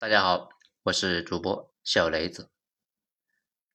[0.00, 0.50] 大家好，
[0.84, 2.52] 我是主播小雷子。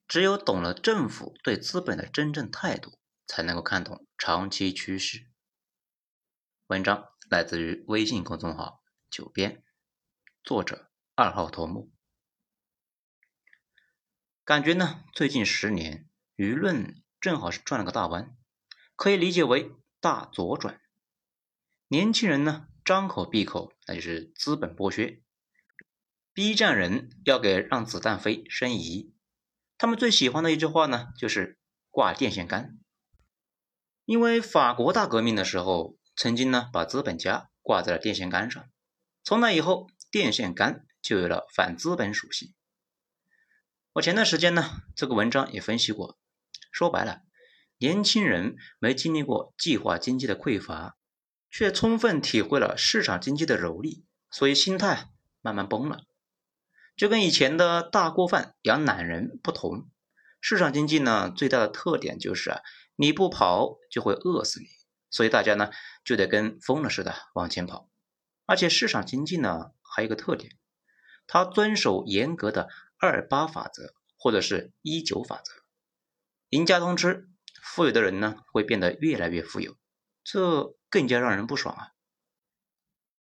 [0.08, 5.28] 只有懂了政府对资本的真正态度，才能够看懂长期趋势。
[6.68, 8.82] 文章来自于微信公众号
[9.12, 9.66] “九编”，
[10.46, 11.92] 作者二号头目。
[14.46, 18.34] 感觉呢，最近十年舆论正好是转了个大弯，
[18.96, 20.82] 可以理解为大左转。
[21.90, 25.22] 年轻人呢，张口闭口那就是资本剥削。
[26.36, 29.14] B 站人要给让子弹飞申遗，
[29.78, 31.60] 他们最喜欢的一句话呢，就是
[31.92, 32.80] 挂电线杆。
[34.06, 38.68] 因为法国大革命的时候，曾经呢把资本家挂在了电线杆上，
[39.24, 42.56] 从那以后，电线杆就有了反资本属性。
[43.94, 46.18] 我前段时间呢，这个文章也分析过，
[46.72, 47.22] 说白了，
[47.78, 50.98] 年轻人没经历过计划经济的匮乏，
[51.52, 56.06] 却充分体会了市场经济的蹂躏，所以心态慢慢崩了。
[56.96, 59.90] 就跟以前的大锅饭养懒人不同，
[60.40, 62.62] 市场经济呢最大的特点就是啊，
[62.96, 64.68] 你不跑就会饿死你，
[65.10, 65.72] 所以大家呢
[66.06, 67.90] 就得跟疯了似的往前跑。
[68.46, 70.58] 而且市场经济呢还有个特点，
[71.26, 75.52] 它遵守严格的二八法则或者是一九法则，
[76.50, 77.28] 赢家通吃，
[77.62, 79.76] 富有的人呢会变得越来越富有，
[80.24, 81.90] 这更加让人不爽啊。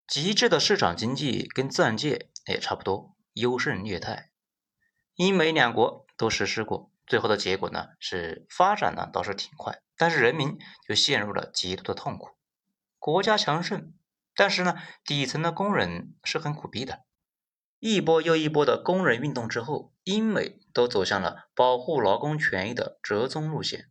[0.06, 3.16] 极致的市场经济跟自然界也差不多。
[3.32, 4.30] 优胜劣汰，
[5.14, 12.30] 英美两国都实施过，最后的结果呢是发展呢倒是挺快，但是人民就陷入了极度的痛苦。
[12.98, 13.94] 国家强盛，
[14.36, 17.04] 但是呢底层的工人是很苦逼的。
[17.78, 23.90] 一波又一波的工人运动之后，英美都走向了保护劳工权益的折中路线，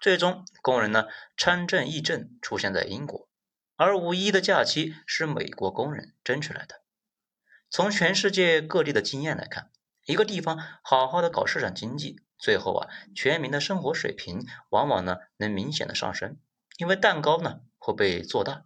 [0.00, 3.28] 最终工人呢参政议政出现在英国，
[3.76, 6.82] 而五一的假期是美国工人争取来的。
[7.70, 9.70] 从全世界各地的经验来看，
[10.06, 16.38] 一个地方好好的搞市场经济，最后啊，全民的生活水平往往呢能明显的上升，
[16.78, 18.64] 因为蛋糕呢会被做大，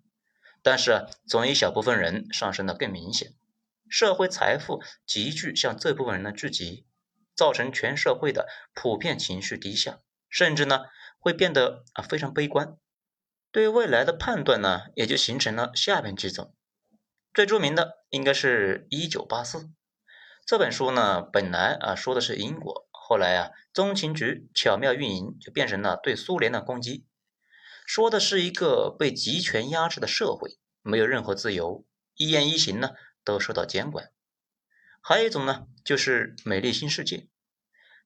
[0.62, 3.34] 但是，总有一小部分人上升的更明显，
[3.88, 6.86] 社会财富急剧向这部分人的聚集，
[7.34, 9.98] 造成全社会的普遍情绪低下，
[10.30, 10.82] 甚至呢
[11.18, 12.76] 会变得啊非常悲观，
[13.50, 16.54] 对未来的判断呢也就形成了下面几种。
[17.34, 19.70] 最著名的应该是一九八四
[20.44, 27.06] 这本书呢，本来啊说的是英国，后来啊中情局巧妙运营，就变成了对苏联的攻击，
[27.86, 32.90] 说的是一个被集权压制的社会，没有任何自由，一言一行呢
[33.24, 34.10] 都受到监管。
[35.00, 37.28] 还有一种呢，就是美丽新世界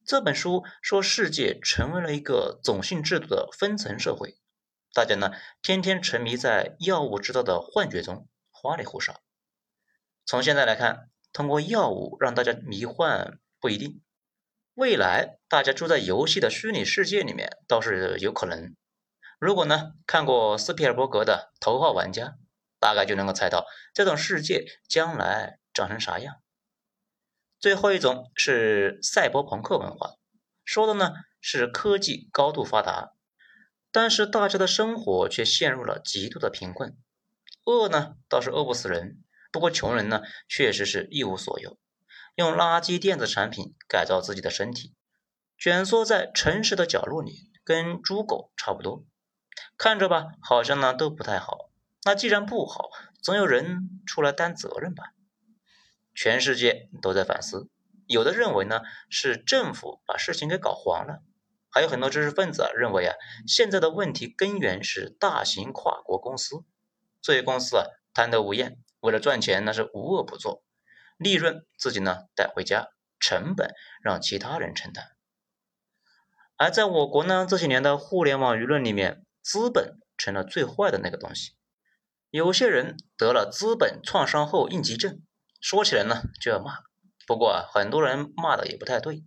[0.06, 4.38] 这本书说世界成为了一个种姓制度的分层社会，
[4.94, 5.32] 大家呢
[5.62, 8.28] 天天沉迷在药物制造的幻觉中。
[8.66, 9.20] 花里胡哨。
[10.24, 14.02] 从现在来看，通过药物让大家迷幻不一定。
[14.74, 18.74] 未来大家住在游戏的虚拟世界里面倒是有可能。
[19.38, 22.24] 如果呢看过斯皮尔伯格的《头号玩家》，
[22.80, 26.42] 大概就能够猜到这种世界将来长成啥样。
[27.60, 30.16] 最后一种是赛博朋克文化，
[30.64, 33.12] 说的呢是科技高度发达，
[33.92, 36.96] 但是大家的生活却陷入了极度的贫困。
[37.66, 41.76] 饿呢倒是饿不死人，不过穷人呢确实是一无所有，
[42.36, 44.94] 用垃圾电子产品改造自己的身体，
[45.58, 49.04] 蜷缩在城市的角落里，跟猪狗差不多，
[49.76, 51.70] 看着吧好像呢都不太好。
[52.04, 52.88] 那既然不好，
[53.20, 55.02] 总有人出来担责任吧？
[56.14, 57.68] 全世界都在反思，
[58.06, 61.24] 有的认为呢是政府把事情给搞黄了，
[61.68, 63.16] 还有很多知识分子啊认为啊
[63.48, 66.64] 现在的问题根源是大型跨国公司。
[67.26, 70.62] 这些公司啊，贪得无厌，为了赚钱那是无恶不作，
[71.16, 75.08] 利润自己呢带回家，成本让其他人承担。
[76.56, 81.56] 而在我国呢，这些年的互联网舆论里面，资本成了最坏的那个东西。
[82.30, 85.20] 有些人得了资本创伤后应激症，
[85.60, 86.78] 说起来呢就要骂。
[87.26, 89.24] 不过啊，很多人骂的也不太对，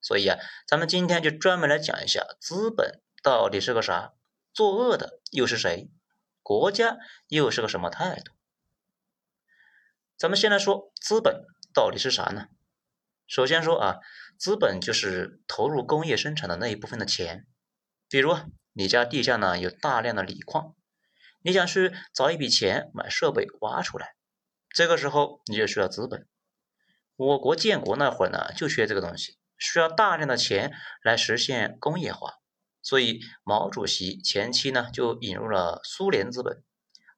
[0.00, 4.14] 所以啊，咱们今天就专门来讲一下资本到底是个啥，
[4.54, 5.90] 作恶的又是谁。
[6.42, 6.98] 国家
[7.28, 8.32] 又是个什么态度？
[10.16, 12.48] 咱们先来说资本到底是啥呢？
[13.26, 13.98] 首先说啊，
[14.38, 17.46] 资本就是投入工业生产的那一部分的钱。
[18.08, 18.36] 比如
[18.72, 20.76] 你家地下呢有大量的锂矿，
[21.40, 24.14] 你想去找一笔钱买设备挖出来，
[24.68, 26.28] 这个时候你就需要资本。
[27.16, 30.72] 我国建国那会儿呢就缺这个东西，需要大量的钱
[31.02, 32.41] 来实现工业化。
[32.82, 36.62] 所以毛主席前期呢就引入了苏联资本，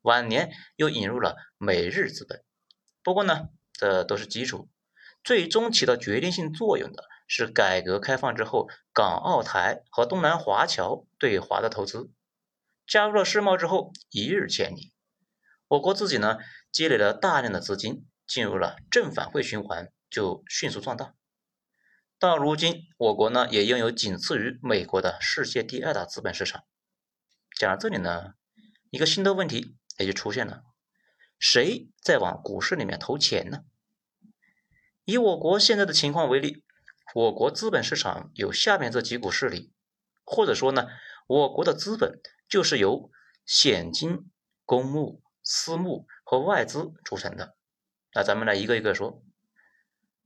[0.02, 2.44] 晚年又引入了美日资本。
[3.02, 4.68] 不过呢，这都是基础，
[5.22, 12.10] 最终起到决定性作用的是改革开放之后港澳台和东南华侨对华的投资。
[12.86, 14.92] 加入了世贸之后，一日千里，
[15.68, 16.36] 我国自己呢
[16.70, 21.14] 积累了大量的资金，进入了正反馈循环，就迅速壮大。
[22.24, 26.64] 到如今，我国呢也拥有仅次于美国的世界第二大资本市场。
[27.58, 28.32] 讲到这里呢，
[28.88, 30.62] 一个新的问题也就出现了：
[31.38, 33.64] 谁在往股市里面投钱呢？
[35.04, 36.64] 以我国现在的情况为例，
[37.14, 39.70] 我国资本市场有下面这几股势力，
[40.24, 40.86] 或者说呢，
[41.26, 42.20] 我国的资本。
[42.46, 43.10] 就是由
[43.46, 44.30] 险金、
[44.64, 47.56] 公募、私募和外资组成的。
[48.14, 49.24] 那咱们来一个一个说。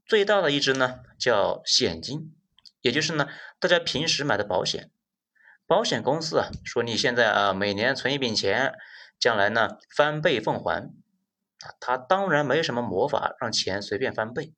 [0.08, 2.34] 最大的一支呢叫险金，
[2.80, 3.28] 也就是呢
[3.60, 4.90] 大家平时买的保险。
[5.66, 8.72] 保险公司啊说你现在啊每年存一笔钱，
[9.20, 10.84] 将来呢翻倍奉还。
[11.58, 14.54] 啊，他当然没什么魔法让钱随便翻倍。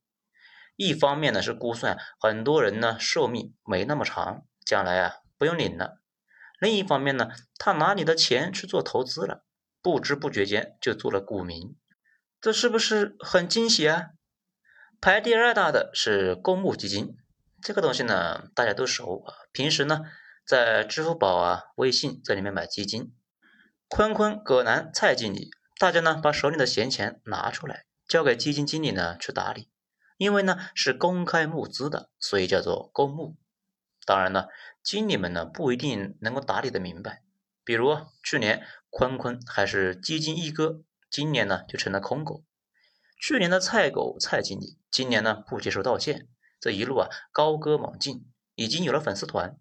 [0.77, 6.01] 一方面呢是估算很多人呢寿命没那么长，将来啊不用领了。
[6.61, 9.45] 另一方面呢，他拿你的钱去做投资了，
[9.83, 11.77] 不知不觉间就做了股民，
[12.41, 14.11] 这是不是很惊喜啊？
[15.03, 17.17] 排第二大的是公募基金，
[17.63, 20.03] 这个东西呢大家都熟啊，平时呢
[20.45, 23.15] 在支付宝啊、微信这里面买基金，
[23.89, 25.49] 坤坤、葛南、蔡经理，
[25.79, 29.71] 大家呢把手里的闲钱拿出来，交给基金经理呢去打理，
[30.19, 33.39] 因为呢是公开募资的，所以叫做公募。
[34.05, 34.49] 当然了，
[34.83, 37.23] 经理们呢不一定能够打理的明白。
[37.65, 42.45] 比如去年坤坤还是基金一哥，今年呢就成了空狗。
[43.19, 46.29] 去年的菜狗蔡经理，今年呢不接受道歉，
[46.61, 49.57] 这一路啊高歌猛进，已经有了粉丝团。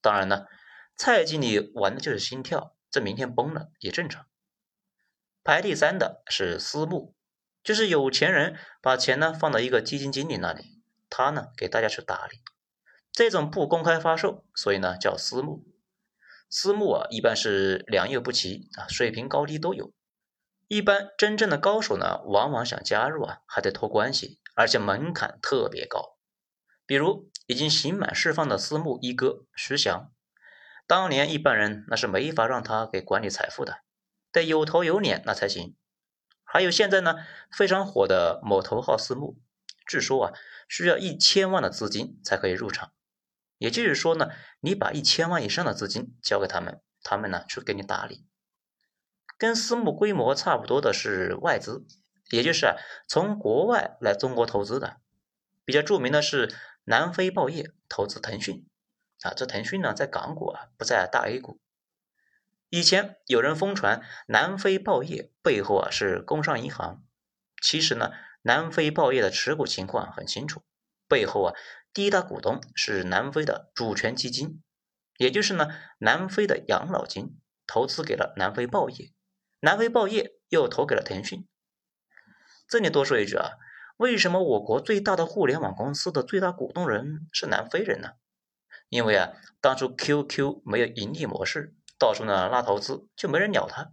[0.00, 0.46] 当然呢，
[0.96, 4.26] 蔡经理玩的就是心跳，这明天崩了也正常。
[5.44, 7.16] 排第三的是私募，
[7.64, 10.80] 就是有钱人把钱呢放到一个基金经理那里，
[11.10, 12.38] 他呢给大家去打理。
[13.10, 15.64] 这种不公开发售，所以呢叫私募。
[16.48, 19.92] 私募啊，一般是良莠不齐啊，水平高低都有。
[20.68, 26.18] 一般真正的高手呢，往往想加入啊，还得托关系，而且门槛特别高。
[26.84, 30.12] 比如已经刑满释放的私募一哥徐翔，
[30.86, 33.78] 当年一般人那是没法让他给管理财富的，
[34.30, 35.76] 得有头有脸那才行。
[36.44, 37.14] 还有现在呢
[37.50, 39.38] 非常火的某头号私募，
[39.86, 40.32] 据说啊
[40.68, 42.92] 需要一千万的资金才可以入场。
[43.58, 48.26] 也就是说呢，你把一千万以上的资金交给他们，他们呢去给你打理。
[49.38, 51.86] 跟私募规模差不多的是外资，
[52.30, 52.76] 也就是啊
[53.08, 54.98] 从国外来中国投资的。
[55.64, 56.54] 比较著名的是
[56.84, 58.66] 南非报业投资腾讯
[59.22, 61.60] 啊，这腾讯呢在港股啊不在大 A 股。
[62.68, 67.04] 以前有人疯传南非报业背后啊是工商银行，
[67.62, 68.10] 其实呢
[68.42, 70.62] 南非报业的持股情况很清楚，
[71.06, 71.54] 背后啊。
[71.94, 74.62] 第一大股东是南非的主权基金，
[75.18, 79.12] 也就是呢南非的养老金投资给了南非报业，
[79.60, 81.46] 南非报业又投给了腾讯。
[82.72, 83.50] 这里多说一句啊，
[83.98, 88.12] 为什么我国最大的互联网公司的最大股东人是南非人呢？
[88.88, 93.90] 因为啊当初 QQ 没有盈利模式，到处呢拉投资就没人鸟他。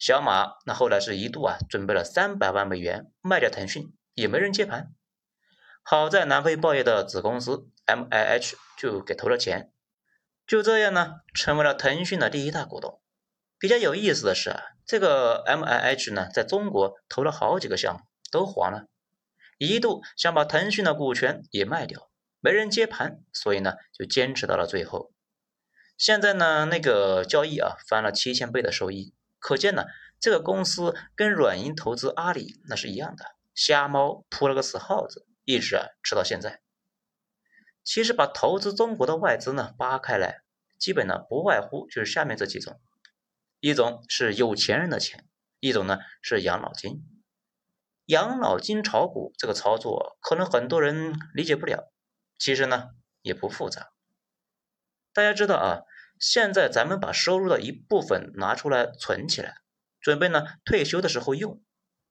[0.00, 4.92] 小马那后来是一度啊准备了三百万美元卖掉腾讯，也没人接盘。
[5.84, 9.70] 好在南非报业的子公司 MIH 就给投了钱，
[10.44, 13.00] 就这样呢，成为了腾讯的第一大股东。
[13.62, 18.00] 比较有意思的是啊，这个 MIH 呢，在中国投了好几个项目，
[18.32, 18.88] 都黄了，
[19.56, 25.12] 一度想把腾讯的股权也卖掉，没人接盘，所以呢，就坚持到了最后。
[25.96, 29.84] 现在呢，那个交易啊，翻了七千倍的收益，可见呢，
[30.18, 35.24] 这个公司跟软银投资阿里那是一样的，瞎猫扑了个死耗子。
[35.44, 36.60] 一直啊吃到现在。
[37.84, 40.42] 其实把投资中国的外资呢扒开来，
[40.80, 42.80] 基本呢不外乎就是下面这几种：
[43.62, 45.24] 一种是有钱人的钱，
[45.60, 47.04] 一种呢是养老金。
[48.06, 51.92] 养老金炒股这个操作，可能很多人理解不了。
[52.40, 52.88] 其实呢
[53.20, 53.92] 也不复杂。
[55.12, 55.82] 大家知道啊，
[56.18, 59.54] 现在咱们把收入的一部分拿出来存起来，
[60.00, 61.62] 准备呢退休的时候用，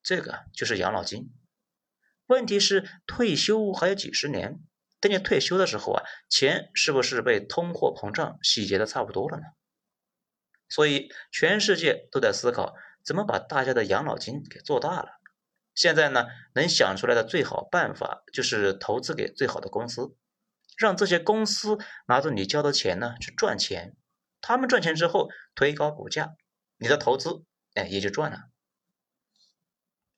[0.01, 1.33] 这个就是养老金。
[2.27, 4.61] 问题是退休还有几十年，
[5.01, 9.43] 等你退休的时候啊，钱是不是被通货膨胀洗劫的差不多了呢？
[10.71, 12.73] 所以全世界都在思考
[13.03, 15.19] 怎么把大家的养老金给做大了。
[15.75, 16.25] 现在呢，
[16.55, 20.15] 能想出来的最好办法就是投资给最好的公司，
[20.77, 23.95] 让这些公司拿着你交的钱呢去赚钱，
[24.41, 26.35] 他们赚钱之后推高股价，
[26.77, 27.43] 你的投资
[27.75, 28.39] 哎也就赚了。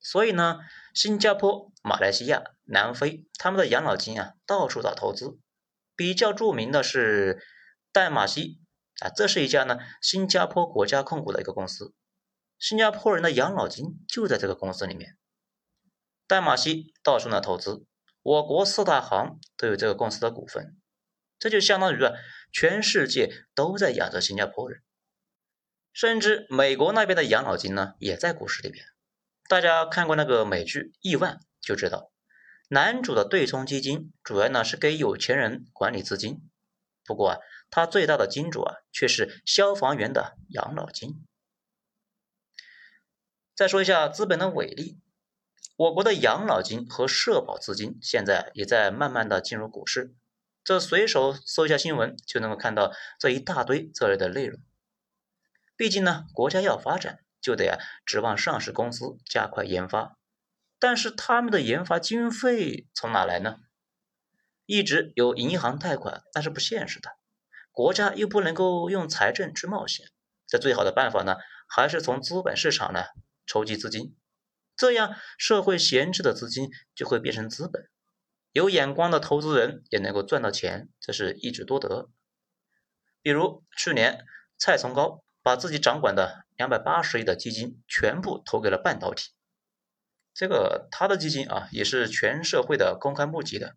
[0.00, 0.58] 所以呢，
[0.92, 5.38] 新加坡、马来西亚、南非，他们的养老金啊，到处找投资。
[5.96, 7.40] 比较著名的是
[7.92, 8.60] 淡马锡
[9.00, 11.94] 啊，这是一家呢新加坡国家控股的一个公司，
[12.58, 15.16] 新加坡人的养老金就在这个公司里面。
[16.26, 17.84] 淡马锡到处呢投资，
[18.22, 20.76] 我国四大行都有这个公司的股份，
[21.38, 22.12] 这就相当于啊，
[22.52, 24.80] 全世界都在养着新加坡人。
[25.92, 28.84] 甚至美国那边的养老金呢，也在股市里边。
[29.48, 32.10] 大家看过那个美剧《亿万》，就知道
[32.68, 36.40] 男主的对冲基金主要呢是给有钱人管理资金，
[37.04, 37.38] 不过啊，
[37.74, 41.26] 他最大的金主啊却是消防员的养老金。
[43.52, 45.00] 再说一下资本的伟力，
[45.74, 50.14] 我国的养老金和社保资金现在也在慢慢的进入股市，
[50.62, 54.60] 这随手搜一下新闻就能够看到这一大堆这类的内容。
[55.76, 60.16] 毕竟呢，国家要发展，就得啊指望上市公司加快研发。
[60.78, 63.56] 但是他们的研发经费从哪来呢？
[64.64, 67.16] 一直有银行贷款，那是不现实的。
[67.74, 70.06] 国家又不能够用财政去冒险，
[70.46, 71.36] 这最好的办法呢，
[71.68, 73.02] 还是从资本市场呢
[73.44, 74.16] 筹集资金。
[74.74, 77.90] 这样社会闲置的资金就会变成资本，
[78.52, 82.08] 有眼光的投资人也能够赚到钱，这是一举多得。
[83.20, 84.24] 比如去年
[84.56, 85.20] 蔡崇高。
[85.44, 89.30] 把自己掌管的两百八十亿的基金全部投给了半导体，
[90.32, 93.76] 这个他的基金啊也是全社会的公开募集的。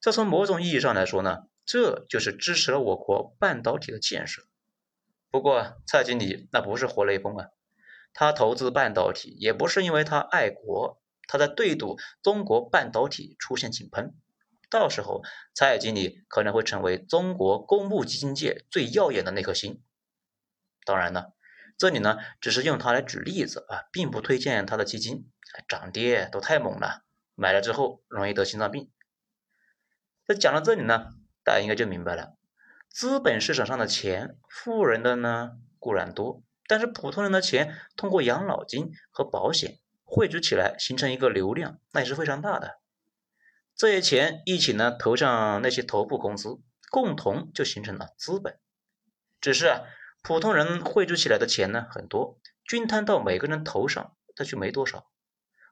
[0.00, 4.42] 这从某种意义上来说呢，这就是支持了我国半导体的建设。
[5.30, 7.48] 不过蔡经理那不是活雷锋啊，
[8.12, 14.14] 他投资半导体也不是因为他爱国，他在对赌中国半导体出现井喷，
[14.70, 15.22] 到时候
[15.54, 19.82] 蔡经理可能会成为中国公募基金界最耀眼的那颗星。
[20.84, 21.32] 当然呢，
[21.78, 25.28] 这里呢只是用它来举例子啊，并不推荐它的基金，
[25.66, 27.02] 涨跌都太猛了，
[27.34, 28.92] 买了之后容易得心脏病。
[30.26, 31.14] 那讲到这里呢，
[31.44, 32.36] 大家应该就明白了，
[32.88, 42.80] 资本市场上的钱，富人的呢固然多，但是普通人的钱通过养老金和保险汇聚起来，形成一个流量，那也是非常大的。
[43.76, 46.60] 这些钱一起呢投向那些头部公司，
[46.90, 48.58] 共同就形成了资本，
[49.40, 49.82] 只是啊。
[50.26, 55.10] 普通人汇聚起来的钱呢很多，均摊到每个人头上，他却没多少。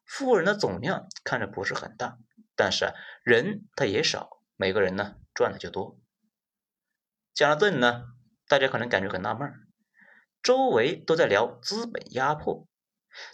[0.05, 2.19] 富人的总量看着不是很大，
[2.55, 2.93] 但是啊，
[3.25, 5.99] 人他也少，每个人呢赚的就多。
[7.35, 8.04] 讲到这里呢，
[8.49, 9.50] 大家可能感觉很纳闷，
[10.42, 12.66] 周围都在聊资本压迫，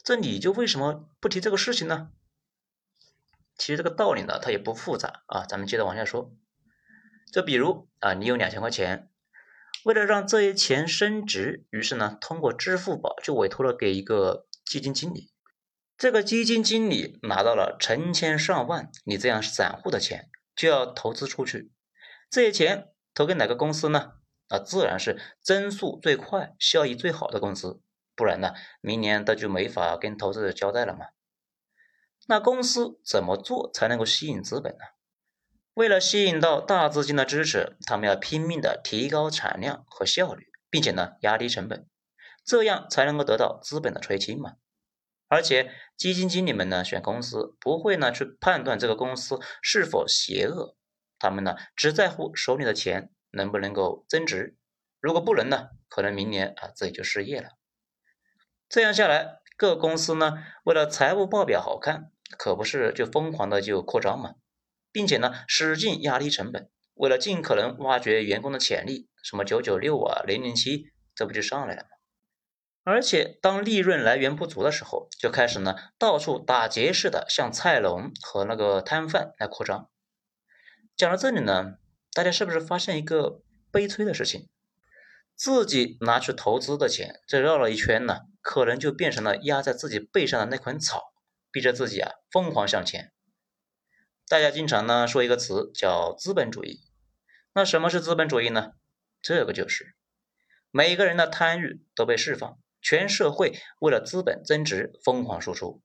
[0.03, 2.11] 这你就为什么不提这个事情呢？
[3.57, 6.33] 其实这个道理呢，它也不复杂啊，咱们接着往下说。
[7.33, 9.11] 就比如啊，你有两千块钱。
[9.85, 15.33] 为了让这些钱升值，于是呢，通过支付宝就委托了给一个基金经理。
[15.97, 21.71] 这个基金经理拿到了成千上万你这样散户的钱，就要投资出去。
[22.29, 24.15] 这些钱投给哪个公司呢？
[24.49, 27.81] 啊，自然是增速最快、效益最好的公司。
[28.17, 31.07] 不然呢，明年他就没法跟投资者交代了嘛。
[32.27, 34.81] 那公司怎么做才能够吸引资本呢？
[35.75, 41.89] 为了吸引到大资金的支持，他们要拼命的提高产量和效率，并且呢压低成本，
[42.45, 44.55] 这样才能够得到资本的垂青嘛。
[45.29, 50.77] 而且基金经理们呢选公司不会呢去判断这个公司是否邪恶，
[51.19, 54.57] 他们呢只在乎手里的钱能不能够增值。
[55.01, 57.51] 如果不能呢，可能明年啊自己就失业了。
[58.69, 64.35] 这样下来，各公司呢为了财务报表好看，可不是就疯狂的就扩张嘛。
[64.91, 71.89] 并且呢，使劲压低成本，为了尽可能挖掘员工的潜力，什么九九六啊、零零七，这不就上来了吗？
[72.91, 79.91] 而且当利润来源不足的时候，就开始呢到处打劫似的向菜农和那个摊贩来扩张。
[80.97, 81.75] 讲到这里呢，
[82.15, 84.49] 大家是不是发现一个悲催的事情？
[85.37, 91.13] 自己拿去投资的钱，这绕了一圈呢，可能就变成了压在自己背上的那捆草，
[91.51, 93.13] 逼着自己啊疯狂向前。
[94.27, 96.81] 大家经常呢说一个词叫资本主义，
[97.53, 98.73] 那什么是资本主义呢？
[99.21, 99.95] 这个就是
[100.71, 105.83] 每个人的贪欲都被释放，全社会为了资本增值疯狂输出，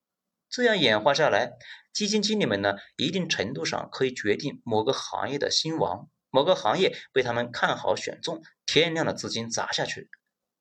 [0.50, 1.52] 这样演化下来，
[1.92, 10.10] 基金经理们呢一定程度上可以决定某个行业的兴亡，某个行业被他们看好选中，天量的资金砸下去，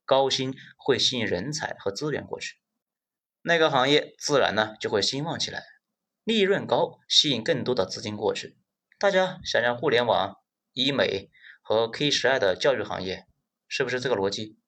[0.05, 2.57] 高薪会吸引人才和资源过去，
[3.43, 5.63] 那个行业自然呢就会兴旺起来。
[6.25, 8.59] 利润高，吸引更多的资金过去。
[8.99, 10.39] 大家想想，互联网、
[10.73, 11.31] 医美
[11.63, 13.29] 和 K 十二的教育行业，
[13.69, 14.59] 是不是这个逻辑？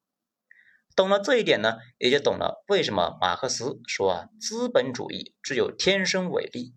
[0.97, 6.75] 懂了这一点呢，也就懂了为什么马克思说啊，资本主义只有天生伟力，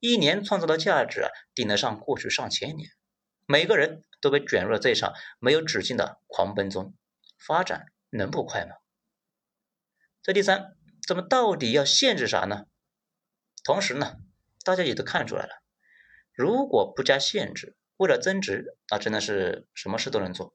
[0.00, 2.90] 一年创造的价值啊，顶得上过去上千年。
[3.46, 6.96] 每个人都被卷入了这场没有止境的狂奔中，
[7.38, 8.74] 发展能不快吗？
[10.22, 10.76] 这第三，
[11.06, 12.64] 咱们到底要限制啥呢？
[13.62, 14.16] 同时呢，
[14.64, 15.62] 大家也都看出来了，
[16.32, 20.52] 如果不加限制，为了增值，那真的是什么事都能做。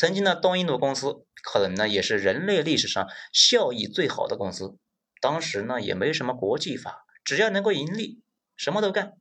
[0.00, 4.78] 曾经的东印度公司，可能呢也是人类历史上效益最好的公司。
[5.20, 8.22] 当时呢也没什么国际法，只要能够盈利，
[8.56, 9.12] 什么都干。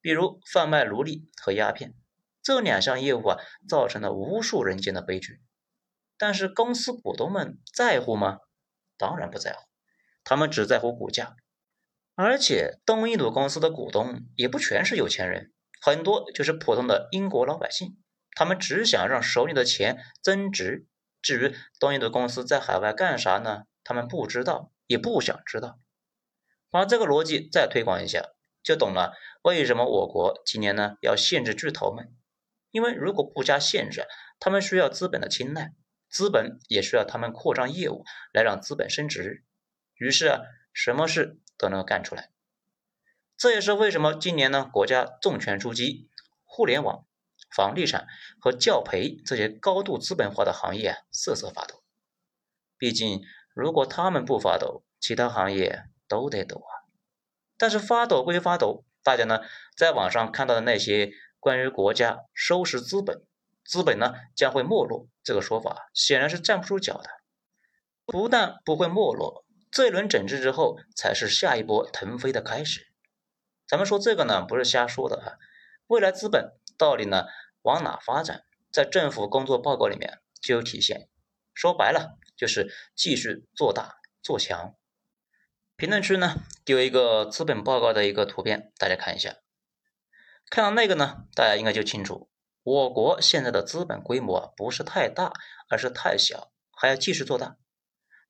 [0.00, 1.92] 比如贩卖奴隶和鸦片
[2.42, 3.36] 这两项业务啊，
[3.68, 5.42] 造成了无数人间的悲剧。
[6.16, 8.38] 但是公司股东们在乎吗？
[8.96, 9.58] 当然不在乎，
[10.24, 11.36] 他们只在乎股价。
[12.14, 15.52] 而且东印度公司的股东也不全是有钱人，
[15.82, 17.98] 很多就是普通的英国老百姓。
[18.40, 20.86] 他们只想让手里的钱增值，
[21.20, 23.64] 至于东印度公司在海外干啥呢？
[23.84, 25.78] 他们不知道，也不想知道。
[26.70, 28.30] 把这个逻辑再推广一下，
[28.62, 32.16] 就懂了为什么我国今年呢要限制巨头们。
[32.70, 34.06] 因为如果不加限制，
[34.38, 35.74] 他们需要资本的青睐，
[36.08, 39.44] 资本也需要他们扩张业务来让资本升值，
[39.96, 40.40] 于是啊，
[40.72, 42.30] 什么事都能干出来。
[43.36, 46.08] 这也是为什么今年呢国家重拳出击
[46.46, 47.04] 互联网。
[47.54, 48.06] 房地产
[48.40, 51.82] 和教培这些高度资本化的行业瑟瑟发抖。
[52.78, 53.20] 毕竟，
[53.54, 56.72] 如果他们不发抖，其他行业都得抖啊。
[57.58, 59.40] 但是发抖归发抖，大家呢
[59.76, 63.22] 在网上看到的那些关于国家收拾资本、
[63.64, 67.10] 资本呢将会没落这个说法，显然是站不住脚的。
[68.06, 72.88] 不但不会没落，这一轮整治之后，才是下一波腾飞的开始。
[73.68, 75.38] 咱们说这个呢，不是瞎说的啊。
[75.86, 77.26] 未来资本到底呢？
[77.60, 81.10] 往哪发展，在政府工作报告里面就有体现。
[81.52, 84.74] 说白了，就是继续做大做强。
[85.76, 89.36] 评论区呢丢一个资本报告的一个图片，大家看一下。
[90.48, 92.30] 看到那个呢，大家应该就清楚，
[92.62, 95.34] 我国现在的资本规模不是太大，
[95.68, 97.58] 而是太小，还要继续做大。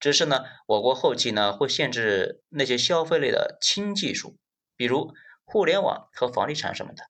[0.01, 4.37] 只是呢，我国后期呢会限制那些消费类的轻技术，
[4.75, 7.05] 比如互联网和房地产什么的。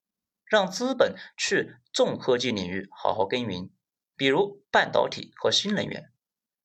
[0.51, 3.71] 让资本去重科技领域好好耕耘，
[4.17, 6.11] 比如半导体和新能源。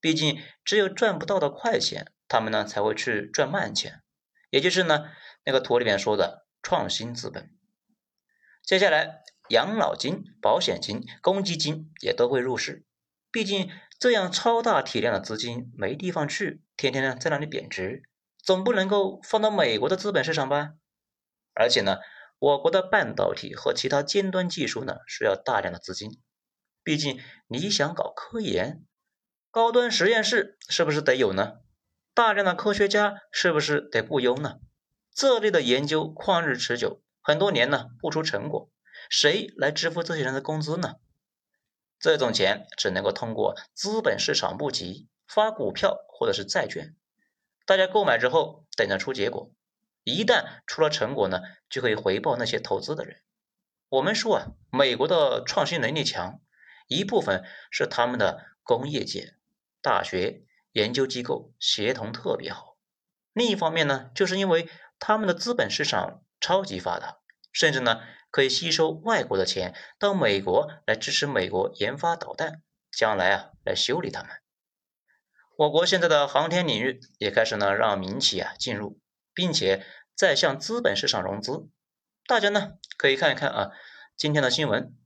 [0.01, 4.01] 毕竟只有赚不到的快钱，他们呢才会去赚慢钱，
[4.49, 5.05] 也就是呢
[5.43, 7.51] 那个图里面说的创新资本。
[8.63, 12.87] 接下来，养老金、保险金、公积金也都会入市。
[13.31, 13.69] 毕竟
[13.99, 18.01] 这样超大体量的资金没地方去，天天呢在那里贬值，
[18.41, 20.71] 总不能够放到美国的资本市场吧？
[21.53, 21.97] 而且呢。
[22.45, 26.21] 我国的半导体和其他尖端技术呢，需要大量的资金。
[26.83, 28.85] 毕竟你想搞科研，
[29.49, 31.53] 高端实验室是不是得有呢？
[32.13, 34.59] 大量的科学家是不是得雇佣呢？
[35.11, 38.69] 这类的研究旷日持久，很多年呢不出成果，
[39.09, 40.97] 谁来支付这些人的工资呢？
[41.97, 46.95] 这种钱只能够通过资本市场募集，发股票或者是债券，
[47.65, 49.51] 大家购买之后等着出结果。
[50.05, 53.21] 一旦出了成果呢，就可以回报那些投资的人。
[53.89, 56.39] 我们说啊，美国的创新能力强，
[56.87, 59.35] 一部分是他们的工业界、
[59.81, 62.77] 大学、研究机构协同特别好；
[63.33, 67.17] 另一方面呢，就是因为他们的资本市场超级发达，
[67.51, 74.29] 甚至呢可以吸收外国的钱到美国来支持美国研发导弹，将来啊来修理他们。
[75.57, 78.99] 我国现在的航天领域也开始呢让民企啊进入。
[79.35, 81.69] 并且在向资本市场融资，
[82.25, 83.71] 大家呢可以看一看啊，
[84.15, 84.97] 今天的新闻，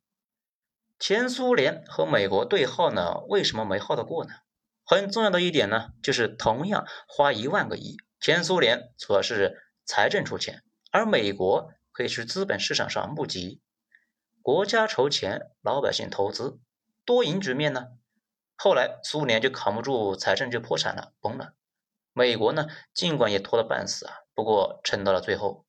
[0.98, 4.32] 前苏联和美国对号呢，为什么没耗得过呢？
[4.86, 13.62] 很重要的一点呢，就是同样花一万个亿，前苏联主要是财政出钱，而美国可以去资本市场上募集，
[14.42, 16.60] 国家筹钱，老百姓投资，
[17.06, 17.88] 多赢局面呢。
[18.56, 21.54] 后来苏联就扛不住财政就破产了，崩了。
[22.19, 25.65] 美国呢，尽管也拖得半死啊，不过撑到了最后，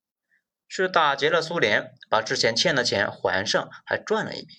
[0.66, 4.52] 是打劫了苏联，把之前欠的钱还上，还赚了一笔。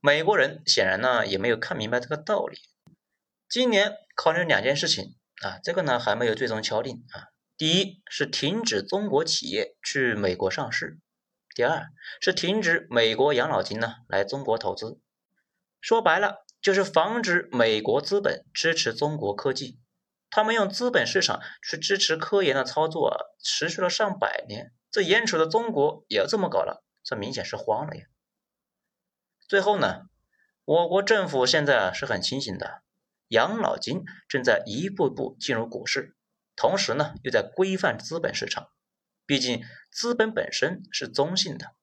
[0.00, 2.56] 美国人显然呢，也没有看明白这个道理。
[3.50, 7.28] 今年考虑两件事情啊，这个呢还没有最终敲定啊。
[7.58, 10.98] 第一是停止中国企业去美国上市，
[11.54, 11.88] 第二
[12.22, 14.98] 是停止美国养老金呢来中国投资。
[15.82, 19.78] 说白了，就是防止美国资本支持中国科技。
[20.34, 24.72] 他们用资本市场去支持科研的操作，持续了上百年。
[24.90, 28.06] 这眼瞅着中国也要这么搞了，这明显是慌了呀。
[29.46, 30.06] 最后呢，
[30.64, 32.82] 我国政府现在是很清醒的，
[33.28, 36.16] 养老金正在一步步进入股市，
[36.56, 38.70] 同时呢又在规范资本市场。
[39.26, 41.76] 毕竟资本本身是中性的，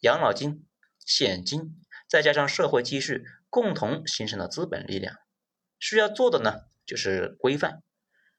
[0.00, 0.66] 养老金、
[1.04, 5.18] 现金再加上社会积蓄共同形成了资本力量。
[5.78, 7.82] 需要做的呢就是规范，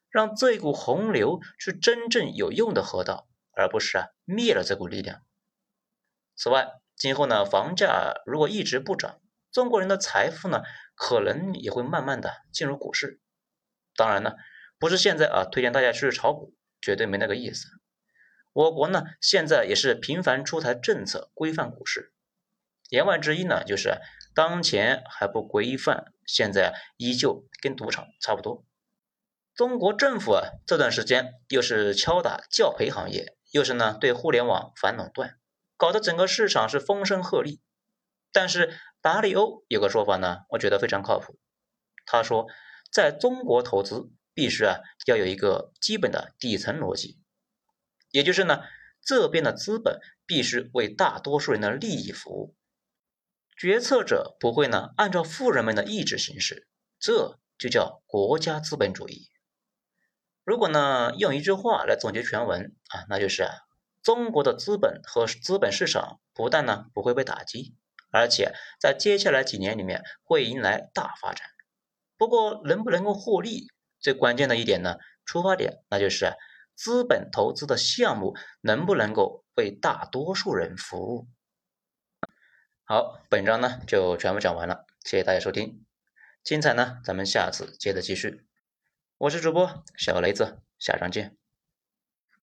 [0.09, 5.21] 让这股洪流去真正有用的河道，而不是啊灭了这股力量。
[6.35, 10.63] 此外，今后呢房价如果一直不涨，中国人的财富呢
[10.95, 13.19] 可能也会慢慢的进入股市。
[13.95, 14.33] 当然呢，
[14.77, 17.67] 不是现在啊推荐大家去炒股，绝对没那个意思。
[18.51, 22.13] 我国呢，现在也是频繁出台政策规范股市，
[22.89, 23.97] 言外之意呢，就是
[24.35, 28.65] 当前还不规范，现在依旧跟赌场差不多。
[29.55, 35.39] 中国政府啊，这段时间又是敲打教培行业，又是呢对互联网反垄断，
[35.77, 37.59] 搞得整个市场是风声鹤唳。
[38.33, 41.39] 但是达利欧有个说法呢，我觉得非常靠谱。
[42.05, 42.47] 他说，
[42.91, 47.17] 在中国投资必须啊要有一个基本的底层逻辑。
[48.11, 48.63] 也就是呢，
[49.01, 52.55] 这边的资本必须为大多数人的利益服务，
[53.57, 56.67] 决策者不会呢按照富人们的意志行事，
[56.99, 59.29] 这就叫国家资本主义。
[60.43, 63.51] 如果呢用一句话来总结全文啊，那就是啊，
[64.01, 67.75] 中国的资本和资本市场不但呢不会被打击，
[68.11, 71.47] 而且在接下来几年里面会迎来大发展。
[72.17, 76.33] 不过能不能够获利，最关键的一点呢，出发点那就是。
[76.77, 81.29] 资本投资的项目能不能够为大多数人服务？
[82.87, 85.83] 好，本章呢就全部讲完了，谢谢大家收听，
[86.43, 88.45] 精彩呢咱们下次接着继续。
[89.17, 91.35] 我是主播小雷子，下章见。